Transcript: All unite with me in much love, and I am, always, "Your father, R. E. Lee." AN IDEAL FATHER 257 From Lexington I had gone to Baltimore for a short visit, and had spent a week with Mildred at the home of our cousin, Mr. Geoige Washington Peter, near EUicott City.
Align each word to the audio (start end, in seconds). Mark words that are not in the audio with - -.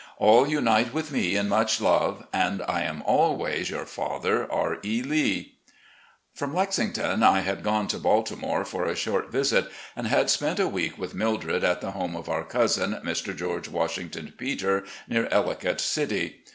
All 0.17 0.49
unite 0.49 0.95
with 0.95 1.11
me 1.11 1.35
in 1.35 1.47
much 1.47 1.79
love, 1.79 2.25
and 2.33 2.63
I 2.63 2.81
am, 2.81 3.03
always, 3.05 3.69
"Your 3.69 3.85
father, 3.85 4.51
R. 4.51 4.79
E. 4.83 5.03
Lee." 5.03 5.19
AN 5.19 5.29
IDEAL 5.29 5.55
FATHER 5.67 6.45
257 6.47 6.47
From 6.47 6.55
Lexington 6.55 7.23
I 7.37 7.41
had 7.41 7.63
gone 7.63 7.87
to 7.89 7.99
Baltimore 7.99 8.65
for 8.65 8.85
a 8.85 8.95
short 8.95 9.29
visit, 9.31 9.69
and 9.95 10.07
had 10.07 10.31
spent 10.31 10.59
a 10.59 10.67
week 10.67 10.97
with 10.97 11.13
Mildred 11.13 11.63
at 11.63 11.81
the 11.81 11.91
home 11.91 12.15
of 12.15 12.29
our 12.29 12.43
cousin, 12.43 12.93
Mr. 13.05 13.37
Geoige 13.37 13.67
Washington 13.67 14.33
Peter, 14.35 14.85
near 15.07 15.27
EUicott 15.27 15.79
City. 15.79 16.45